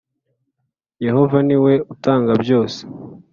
[1.05, 2.79] Yehova ni we utanga byose